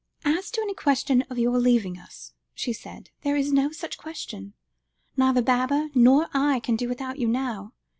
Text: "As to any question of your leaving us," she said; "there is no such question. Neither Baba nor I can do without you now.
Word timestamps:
"As 0.25 0.49
to 0.49 0.61
any 0.61 0.73
question 0.73 1.21
of 1.29 1.37
your 1.37 1.59
leaving 1.59 1.99
us," 1.99 2.33
she 2.55 2.73
said; 2.73 3.11
"there 3.21 3.35
is 3.35 3.53
no 3.53 3.71
such 3.71 3.99
question. 3.99 4.55
Neither 5.15 5.43
Baba 5.43 5.91
nor 5.93 6.27
I 6.33 6.59
can 6.59 6.75
do 6.75 6.89
without 6.89 7.19
you 7.19 7.27
now. 7.27 7.73